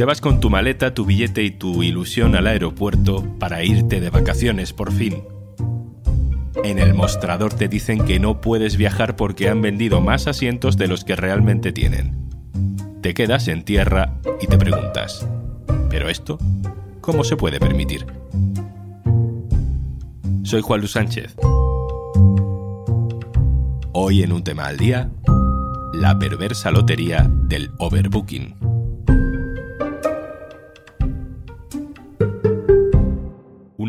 [0.00, 4.08] Te vas con tu maleta, tu billete y tu ilusión al aeropuerto para irte de
[4.08, 5.24] vacaciones por fin.
[6.64, 10.88] En el mostrador te dicen que no puedes viajar porque han vendido más asientos de
[10.88, 12.16] los que realmente tienen.
[13.02, 15.28] Te quedas en tierra y te preguntas,
[15.90, 16.38] ¿pero esto
[17.02, 18.06] cómo se puede permitir?
[20.44, 21.36] Soy Juan Luis Sánchez.
[23.92, 25.10] Hoy en un tema al día,
[25.92, 28.59] la perversa lotería del overbooking.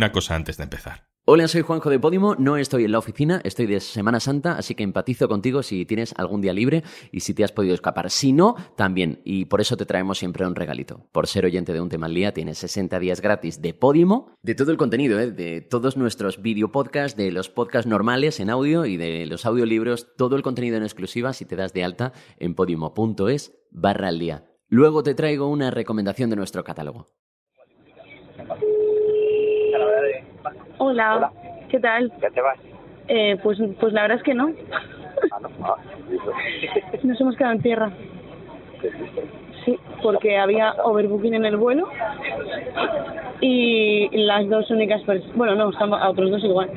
[0.02, 1.06] Una cosa antes de empezar.
[1.26, 4.74] Hola, soy Juanjo de Podimo, no estoy en la oficina, estoy de Semana Santa, así
[4.74, 8.10] que empatizo contigo si tienes algún día libre y si te has podido escapar.
[8.10, 11.08] Si no, también, y por eso te traemos siempre un regalito.
[11.12, 14.56] Por ser oyente de un tema al día, tienes 60 días gratis de Podimo, de
[14.56, 15.30] todo el contenido, ¿eh?
[15.30, 20.16] de todos nuestros video podcasts, de los podcasts normales en audio y de los audiolibros,
[20.18, 24.48] todo el contenido en exclusiva si te das de alta en podimo.es barra al día.
[24.68, 27.21] Luego te traigo una recomendación de nuestro catálogo.
[30.78, 31.32] Hola,
[31.70, 32.12] ¿qué tal?
[32.22, 32.58] ¿Ya te vas?
[33.08, 34.52] Eh, pues, pues la verdad es que no.
[35.32, 35.50] Ah, no.
[35.64, 35.76] Ah.
[37.04, 37.92] Nos hemos quedado en tierra.
[39.66, 41.88] Sí, porque había overbooking en el vuelo
[43.42, 46.70] y las dos únicas personas, bueno, no, estamos a otros dos igual,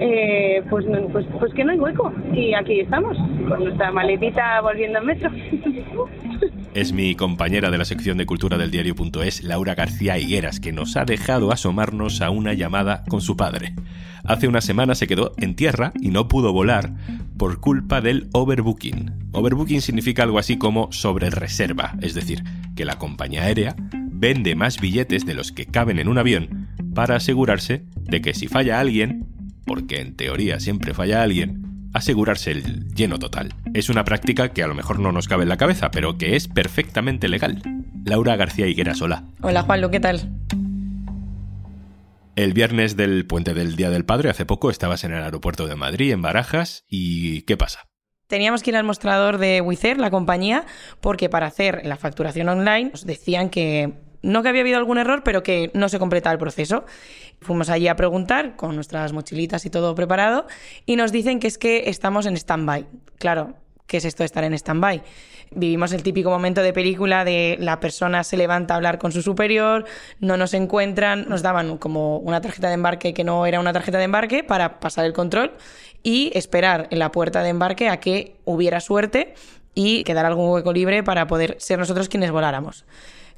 [0.00, 3.16] eh, pues, no- pues, pues que no hay hueco y aquí estamos,
[3.48, 5.30] con nuestra maletita volviendo en metro.
[6.74, 10.96] Es mi compañera de la sección de cultura del diario.es, Laura García Higueras, que nos
[10.96, 13.74] ha dejado asomarnos a una llamada con su padre.
[14.24, 16.92] Hace una semana se quedó en tierra y no pudo volar
[17.38, 19.28] por culpa del overbooking.
[19.32, 22.42] Overbooking significa algo así como sobre reserva, es decir,
[22.74, 27.16] que la compañía aérea vende más billetes de los que caben en un avión para
[27.16, 29.26] asegurarse de que si falla alguien,
[29.64, 31.65] porque en teoría siempre falla alguien,
[31.96, 33.54] asegurarse el lleno total.
[33.74, 36.36] Es una práctica que a lo mejor no nos cabe en la cabeza, pero que
[36.36, 37.62] es perfectamente legal.
[38.04, 39.24] Laura García Higueras, hola.
[39.42, 40.30] Hola Juanlu, ¿qué tal?
[42.36, 45.74] El viernes del puente del Día del Padre, hace poco, estabas en el aeropuerto de
[45.74, 47.88] Madrid, en Barajas, y ¿qué pasa?
[48.26, 50.66] Teníamos que ir al mostrador de Wizz Air, la compañía,
[51.00, 53.94] porque para hacer la facturación online nos decían que
[54.26, 56.84] no que había habido algún error, pero que no se completaba el proceso.
[57.40, 60.46] Fuimos allí a preguntar con nuestras mochilitas y todo preparado
[60.84, 62.86] y nos dicen que es que estamos en stand-by.
[63.18, 63.54] Claro,
[63.86, 65.02] ¿qué es esto de estar en stand-by?
[65.52, 69.22] Vivimos el típico momento de película de la persona se levanta a hablar con su
[69.22, 69.84] superior,
[70.18, 73.98] no nos encuentran, nos daban como una tarjeta de embarque que no era una tarjeta
[73.98, 75.52] de embarque para pasar el control
[76.02, 79.34] y esperar en la puerta de embarque a que hubiera suerte
[79.72, 82.84] y quedar algún hueco libre para poder ser nosotros quienes voláramos.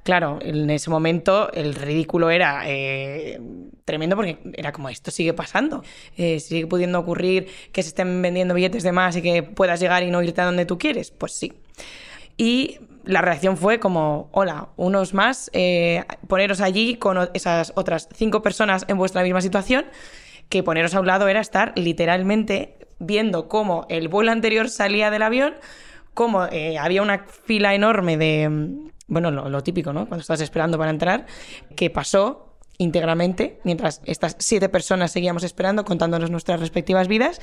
[0.08, 3.38] Claro, en ese momento el ridículo era eh,
[3.84, 5.82] tremendo porque era como esto sigue pasando,
[6.16, 10.02] Eh, sigue pudiendo ocurrir que se estén vendiendo billetes de más y que puedas llegar
[10.04, 11.52] y no irte a donde tú quieres, pues sí.
[12.38, 18.40] Y la reacción fue como, hola, unos más, eh, poneros allí con esas otras cinco
[18.40, 19.84] personas en vuestra misma situación,
[20.48, 25.20] que poneros a un lado era estar literalmente viendo cómo el vuelo anterior salía del
[25.20, 25.52] avión,
[26.18, 30.08] cómo eh, había una fila enorme de, mm, bueno, lo, lo típico, ¿no?
[30.08, 31.26] Cuando estás esperando para entrar,
[31.76, 37.40] que pasó íntegramente, mientras estas siete personas seguíamos esperando, contándonos nuestras respectivas vidas.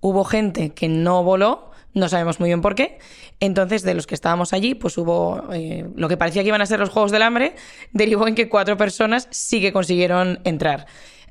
[0.00, 3.00] Hubo gente que no voló, no sabemos muy bien por qué.
[3.40, 6.66] Entonces, de los que estábamos allí, pues hubo eh, lo que parecía que iban a
[6.66, 7.56] ser los Juegos del Hambre,
[7.90, 10.86] derivó en que cuatro personas sí que consiguieron entrar.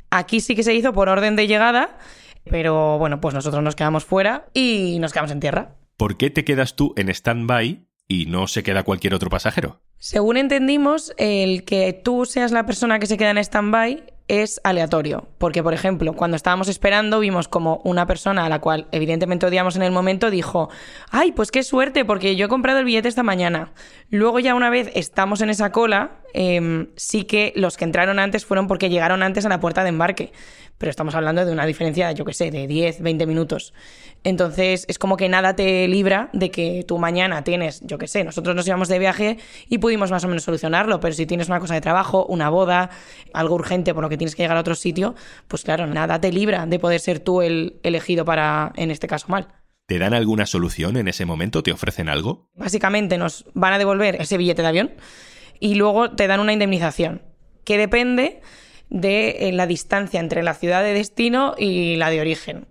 [0.10, 1.98] Aquí sí que se hizo por orden de llegada,
[2.44, 5.76] pero bueno, pues nosotros nos quedamos fuera y nos quedamos en tierra.
[5.98, 9.82] ¿Por qué te quedas tú en stand-by y no se queda cualquier otro pasajero?
[10.00, 15.28] Según entendimos, el que tú seas la persona que se queda en stand-by es aleatorio.
[15.38, 19.76] Porque, por ejemplo, cuando estábamos esperando, vimos como una persona a la cual evidentemente odiamos
[19.76, 20.70] en el momento dijo:
[21.10, 22.06] ¡Ay, pues qué suerte!
[22.06, 23.72] Porque yo he comprado el billete esta mañana.
[24.10, 28.46] Luego, ya una vez estamos en esa cola, em, sí que los que entraron antes
[28.46, 30.32] fueron porque llegaron antes a la puerta de embarque.
[30.78, 33.74] Pero estamos hablando de una diferencia, yo qué sé, de 10, 20 minutos.
[34.24, 38.24] Entonces, es como que nada te libra de que tú mañana tienes, yo qué sé,
[38.24, 39.38] nosotros nos íbamos de viaje
[39.70, 42.90] y pudimos más o menos solucionarlo, pero si tienes una cosa de trabajo, una boda,
[43.34, 45.16] algo urgente por lo que tienes que llegar a otro sitio,
[45.48, 49.28] pues claro, nada te libra de poder ser tú el elegido para, en este caso,
[49.30, 49.48] mal.
[49.86, 51.62] ¿Te dan alguna solución en ese momento?
[51.62, 52.50] ¿Te ofrecen algo?
[52.56, 54.92] Básicamente nos van a devolver ese billete de avión
[55.60, 57.22] y luego te dan una indemnización,
[57.64, 58.42] que depende
[58.90, 62.68] de eh, la distancia entre la ciudad de destino y la de origen.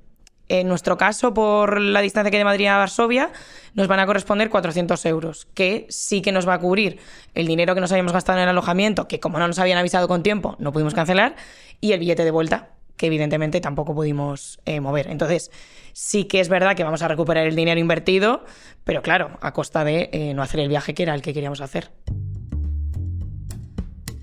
[0.48, 3.30] En nuestro caso, por la distancia que hay de Madrid a Varsovia,
[3.74, 6.98] nos van a corresponder 400 euros, que sí que nos va a cubrir
[7.34, 10.08] el dinero que nos habíamos gastado en el alojamiento, que como no nos habían avisado
[10.08, 11.36] con tiempo, no pudimos cancelar,
[11.80, 15.08] y el billete de vuelta, que evidentemente tampoco pudimos eh, mover.
[15.08, 15.50] Entonces,
[15.92, 18.44] sí que es verdad que vamos a recuperar el dinero invertido,
[18.84, 21.60] pero claro, a costa de eh, no hacer el viaje que era el que queríamos
[21.60, 21.90] hacer.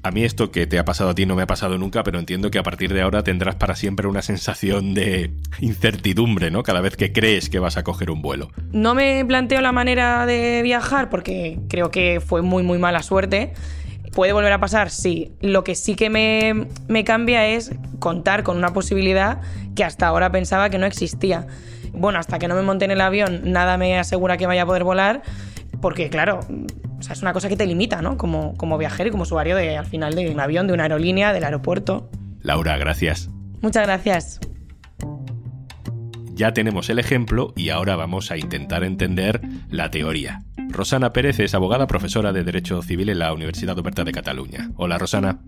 [0.01, 2.19] A mí esto que te ha pasado a ti no me ha pasado nunca, pero
[2.19, 6.63] entiendo que a partir de ahora tendrás para siempre una sensación de incertidumbre, ¿no?
[6.63, 8.49] Cada vez que crees que vas a coger un vuelo.
[8.71, 13.53] No me planteo la manera de viajar porque creo que fue muy, muy mala suerte.
[14.13, 14.89] ¿Puede volver a pasar?
[14.89, 15.33] Sí.
[15.41, 19.41] Lo que sí que me, me cambia es contar con una posibilidad
[19.75, 21.45] que hasta ahora pensaba que no existía.
[21.91, 24.65] Bueno, hasta que no me monte en el avión, nada me asegura que vaya a
[24.65, 25.23] poder volar,
[25.81, 26.39] porque claro,
[26.99, 28.17] o sea, es una cosa que te limita, ¿no?
[28.17, 31.33] Como, como viajero y como usuario de, al final de un avión, de una aerolínea,
[31.33, 32.09] del aeropuerto.
[32.41, 33.29] Laura, gracias.
[33.61, 34.39] Muchas gracias.
[36.33, 40.41] Ya tenemos el ejemplo y ahora vamos a intentar entender la teoría.
[40.69, 44.71] Rosana Pérez es abogada profesora de Derecho Civil en la Universidad Oberta de Cataluña.
[44.75, 45.39] Hola, Rosana.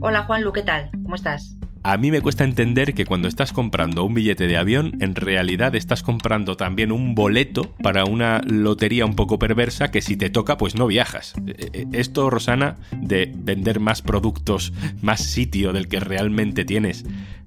[0.00, 0.90] Hola, Juanlu, ¿qué tal?
[1.02, 1.56] ¿Cómo estás?
[1.86, 5.76] A mí me cuesta entender que cuando estás comprando un billete de avión, en realidad
[5.76, 10.56] estás comprando también un boleto para una lotería un poco perversa que si te toca,
[10.56, 11.34] pues no viajas.
[11.46, 17.04] E, e, esto, Rosana, de vender más productos, más sitio del que realmente tienes,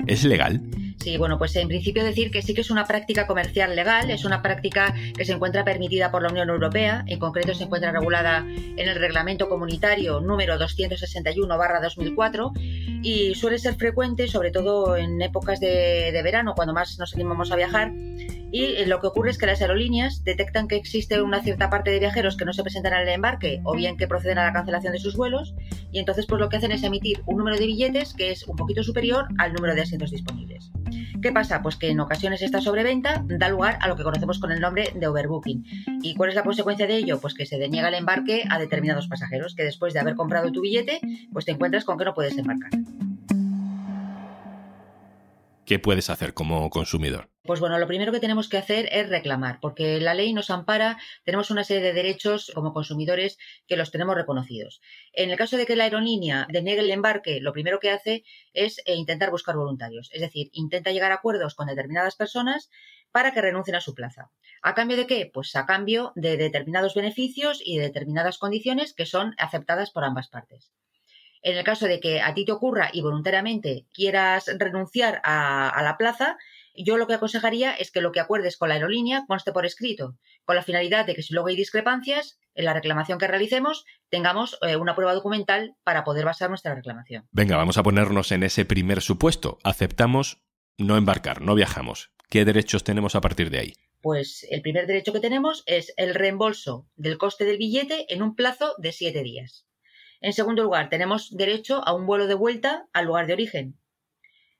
[0.07, 0.61] ¿es legal?
[1.09, 4.25] Sí, bueno, pues en principio decir que sí que es una práctica comercial legal, es
[4.25, 8.45] una práctica que se encuentra permitida por la Unión Europea, en concreto se encuentra regulada
[8.47, 12.51] en el Reglamento Comunitario número 261-2004
[13.01, 17.55] y suele ser frecuente, sobre todo en épocas de, verano, cuando más nos animamos a
[17.55, 17.91] viajar,
[18.51, 21.91] y eh, lo que ocurre es que las aerolíneas detectan que existe una cierta parte
[21.91, 24.93] de viajeros que no se presentan al embarque o bien que proceden a la cancelación
[24.93, 25.55] de sus vuelos
[25.91, 28.55] y entonces pues lo que hacen es emitir un número de billetes que es un
[28.55, 30.71] poquito superior al número de asientos disponibles.
[31.21, 31.61] ¿Qué pasa?
[31.61, 34.91] Pues que en ocasiones esta sobreventa da lugar a lo que conocemos con el nombre
[34.95, 35.65] de overbooking.
[36.01, 37.19] ¿Y cuál es la consecuencia de ello?
[37.19, 40.61] Pues que se deniega el embarque a determinados pasajeros que después de haber comprado tu
[40.61, 41.01] billete
[41.33, 42.71] pues te encuentras con que no puedes embarcar.
[45.69, 47.29] ¿Qué puedes hacer como consumidor?
[47.43, 50.97] Pues bueno, lo primero que tenemos que hacer es reclamar, porque la ley nos ampara,
[51.25, 53.37] tenemos una serie de derechos como consumidores
[53.67, 54.81] que los tenemos reconocidos.
[55.13, 58.23] En el caso de que la aerolínea deniegue el embarque, lo primero que hace
[58.53, 62.71] es eh, intentar buscar voluntarios, es decir, intenta llegar a acuerdos con determinadas personas
[63.11, 64.31] para que renuncien a su plaza.
[64.63, 65.29] ¿A cambio de qué?
[65.31, 70.29] Pues a cambio de determinados beneficios y de determinadas condiciones que son aceptadas por ambas
[70.29, 70.71] partes.
[71.41, 75.97] En el caso de que a ti te ocurra y voluntariamente quieras renunciar a, la
[75.97, 76.37] plaza,
[76.75, 80.17] yo lo que aconsejaría es que lo que acuerdes con la aerolínea conste por escrito,
[80.45, 84.57] con la finalidad de que si luego hay discrepancias en la reclamación que realicemos, tengamos
[84.61, 87.27] eh, una prueba documental para poder basar nuestra reclamación.
[87.31, 89.59] Venga, vamos a ponernos en ese primer supuesto.
[89.63, 90.41] Aceptamos
[90.77, 92.11] no embarcar, no viajamos.
[92.29, 93.73] ¿Qué derechos tenemos a partir de ahí?
[94.01, 98.35] Pues el primer derecho que tenemos es el reembolso del coste del billete en un
[98.35, 99.65] plazo de siete días.
[100.21, 103.79] En segundo lugar, tenemos derecho a un vuelo de vuelta al lugar de origen.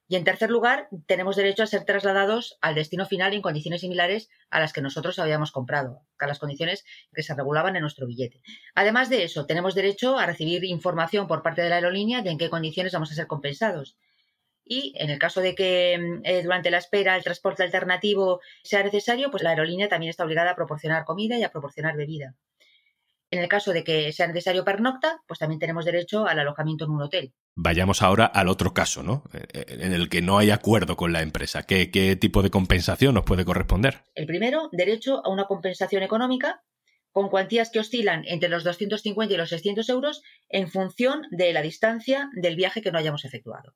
[0.08, 4.30] Y en tercer lugar, tenemos derecho a ser trasladados al destino final en condiciones similares
[4.50, 6.84] a las que nosotros habíamos comprado, a las condiciones
[7.14, 8.42] que se regulaban en nuestro billete.
[8.74, 12.40] Además de eso, tenemos derecho a recibir información por parte de la aerolínea de en
[12.40, 13.98] qué condiciones vamos a ser compensados.
[14.66, 19.30] Y en el caso de que eh, durante la espera el transporte alternativo sea necesario,
[19.30, 22.34] pues la aerolínea también está obligada a proporcionar comida y a proporcionar bebida.
[23.32, 26.92] En el caso de que sea necesario pernocta, pues también tenemos derecho al alojamiento en
[26.92, 27.34] un hotel.
[27.56, 29.24] Vayamos ahora al otro caso, ¿no?
[29.34, 31.64] Eh, eh, en el que no hay acuerdo con la empresa.
[31.64, 31.88] ¿Qué,
[32.20, 34.04] tipo de compensación nos puede corresponder?
[34.16, 36.64] El primero, derecho a una compensación económica
[37.12, 41.62] con cuantías que oscilan entre los 250 y los 600 euros en función de la
[41.62, 43.76] distancia del viaje que no hayamos efectuado.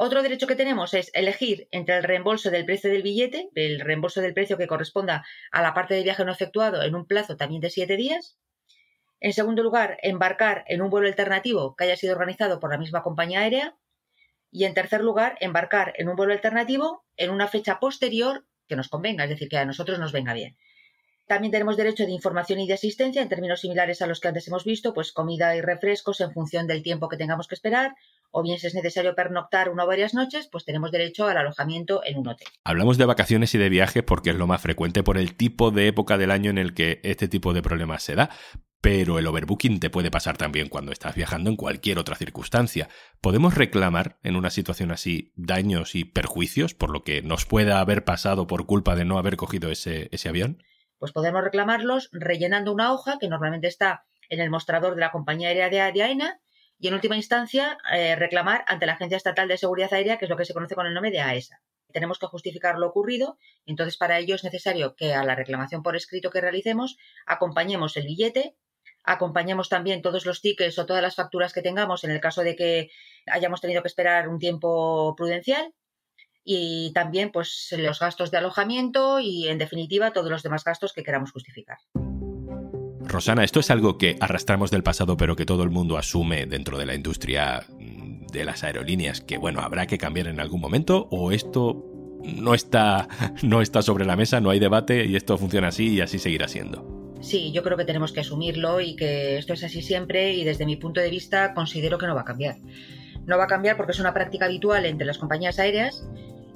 [0.00, 4.20] Otro derecho que tenemos es elegir entre el reembolso del precio del billete, el reembolso
[4.20, 7.60] del precio que corresponda a la parte de viaje no efectuado en un plazo también
[7.60, 8.38] de siete días,
[9.20, 13.02] en segundo lugar, embarcar en un vuelo alternativo que haya sido organizado por la misma
[13.02, 13.76] compañía aérea.
[14.50, 18.88] Y en tercer lugar, embarcar en un vuelo alternativo en una fecha posterior que nos
[18.88, 20.56] convenga, es decir, que a nosotros nos venga bien.
[21.26, 24.48] También tenemos derecho de información y de asistencia en términos similares a los que antes
[24.48, 27.94] hemos visto, pues comida y refrescos en función del tiempo que tengamos que esperar,
[28.30, 32.02] o bien si es necesario pernoctar una o varias noches, pues tenemos derecho al alojamiento
[32.04, 32.48] en un hotel.
[32.64, 35.88] Hablamos de vacaciones y de viajes porque es lo más frecuente por el tipo de
[35.88, 38.30] época del año en el que este tipo de problemas se da,
[38.80, 42.88] pero el overbooking te puede pasar también cuando estás viajando en cualquier otra circunstancia.
[43.20, 48.04] ¿Podemos reclamar en una situación así daños y perjuicios por lo que nos pueda haber
[48.04, 50.62] pasado por culpa de no haber cogido ese, avión?
[50.98, 55.48] Pues podemos reclamarlos rellenando una hoja que normalmente está en el mostrador de la compañía
[55.48, 56.40] aérea de, AENA
[56.78, 60.30] y en última instancia eh, reclamar ante la Agencia Estatal de Seguridad Aérea, que es
[60.30, 61.60] lo que se conoce con el nombre de AESA.
[61.88, 65.82] E Tenemos que justificar lo ocurrido, entonces para ello es necesario que a la reclamación
[65.82, 68.56] por escrito que realicemos acompañemos el billete
[69.04, 72.56] acompañemos también todos los tickets o todas las facturas que tengamos en el caso de
[72.56, 72.90] que
[73.26, 75.72] hayamos tenido que esperar un tiempo prudencial
[76.44, 81.04] y también pues los gastos de alojamiento y en definitiva todos los demás gastos que
[81.04, 81.78] queramos justificar.
[83.08, 86.78] Rosana, esto es algo que arrastramos del pasado, pero que todo el mundo asume dentro
[86.78, 91.08] de la industria mm, de las aerolíneas, que bueno, habrá que cambiar en algún momento,
[91.10, 91.84] o esto
[92.22, 93.08] no está,
[93.42, 96.48] no está sobre la mesa, no hay debate y esto funciona así y así seguirá
[96.48, 97.16] siendo.
[97.20, 100.66] Sí, yo creo que tenemos que asumirlo y que esto es así siempre y desde
[100.66, 102.56] mi punto de vista considero que no va a cambiar.
[103.26, 106.06] No va a cambiar porque es una práctica habitual entre las compañías aéreas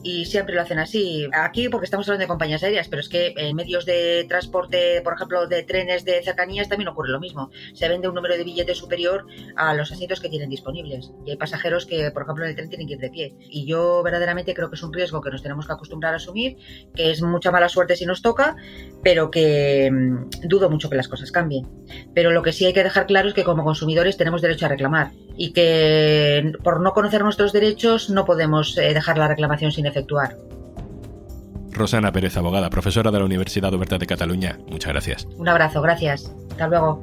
[0.03, 1.29] y siempre lo hacen así.
[1.33, 5.15] Aquí porque estamos hablando de compañías aéreas, pero es que en medios de transporte, por
[5.15, 7.51] ejemplo, de trenes de cercanías también ocurre lo mismo.
[7.75, 11.13] Se vende un número de billetes superior a los asientos que tienen disponibles.
[11.27, 13.35] Y hay pasajeros que, por ejemplo, en el tren tienen que ir de pie.
[13.41, 16.57] Y yo verdaderamente creo que es un riesgo que nos tenemos que acostumbrar a asumir,
[16.95, 18.57] que es mucha mala suerte si nos toca,
[19.03, 21.69] pero que mm, dudo mucho que las cosas cambien.
[22.15, 24.69] Pero lo que sí hay que dejar claro es que como consumidores tenemos derecho a
[24.69, 29.87] reclamar y que por no conocer nuestros derechos no podemos eh, dejar la reclamación sin
[29.93, 30.37] efectuar.
[31.71, 34.59] Rosana Pérez, abogada, profesora de la Universidad Oberta de Cataluña.
[34.69, 35.27] Muchas gracias.
[35.37, 36.35] Un abrazo, gracias.
[36.51, 37.01] Hasta luego.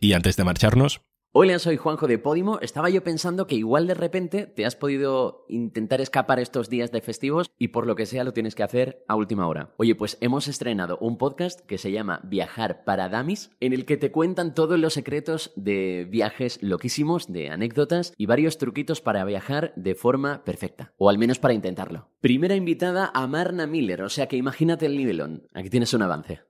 [0.00, 1.00] Y antes de marcharnos,
[1.38, 2.60] Hola, soy Juanjo de Podimo.
[2.60, 7.02] Estaba yo pensando que igual de repente te has podido intentar escapar estos días de
[7.02, 9.74] festivos y por lo que sea lo tienes que hacer a última hora.
[9.76, 13.98] Oye, pues hemos estrenado un podcast que se llama Viajar para Damis, en el que
[13.98, 19.74] te cuentan todos los secretos de viajes loquísimos, de anécdotas y varios truquitos para viajar
[19.76, 22.08] de forma perfecta, o al menos para intentarlo.
[22.22, 25.46] Primera invitada a Marna Miller, o sea que imagínate el nivelón.
[25.52, 26.40] Aquí tienes un avance.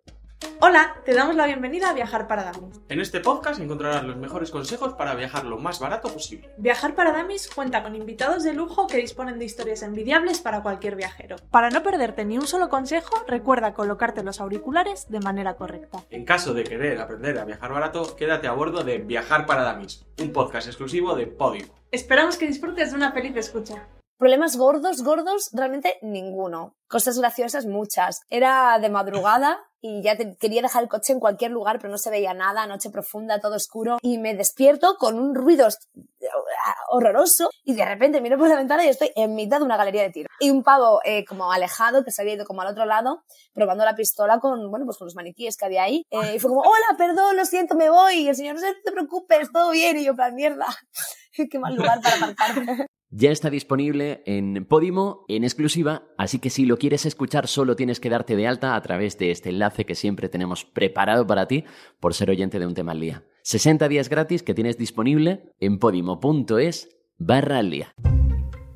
[0.68, 2.80] Hola, te damos la bienvenida a Viajar para Damis.
[2.88, 6.50] En este podcast encontrarás los mejores consejos para viajar lo más barato posible.
[6.56, 10.96] Viajar para Damis cuenta con invitados de lujo que disponen de historias envidiables para cualquier
[10.96, 11.36] viajero.
[11.52, 16.02] Para no perderte ni un solo consejo, recuerda colocarte los auriculares de manera correcta.
[16.10, 20.04] En caso de querer aprender a viajar barato, quédate a bordo de Viajar para Damis,
[20.20, 21.66] un podcast exclusivo de Podio.
[21.92, 23.86] Esperamos que disfrutes de una feliz escucha.
[24.18, 26.74] Problemas gordos, gordos, realmente ninguno.
[26.88, 28.20] Cosas graciosas, muchas.
[28.30, 32.08] Era de madrugada y ya quería dejar el coche en cualquier lugar, pero no se
[32.08, 33.98] veía nada, noche profunda, todo oscuro.
[34.00, 35.68] Y me despierto con un ruido
[36.88, 40.02] horroroso y de repente miro por la ventana y estoy en mitad de una galería
[40.02, 40.28] de tiro.
[40.40, 43.84] Y un pavo eh, como alejado que se había ido como al otro lado probando
[43.84, 46.04] la pistola con, bueno, pues con los maniquíes que había ahí.
[46.10, 48.14] Eh, y fue como, hola, perdón, lo siento, me voy.
[48.20, 49.98] Y el señor, no te preocupes, todo bien.
[49.98, 50.66] Y yo, plan, mierda.
[51.50, 52.86] Qué mal lugar para aparcar.
[53.10, 58.00] Ya está disponible en Podimo en exclusiva, así que si lo quieres escuchar solo tienes
[58.00, 61.64] que darte de alta a través de este enlace que siempre tenemos preparado para ti
[62.00, 63.24] por ser oyente de un tema al día.
[63.42, 67.94] 60 días gratis que tienes disponible en podimo.es barra al día.